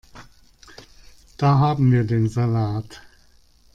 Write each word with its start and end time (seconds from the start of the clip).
Da 1.37 1.59
haben 1.59 1.91
wir 1.91 2.03
den 2.03 2.27
Salat. 2.27 3.03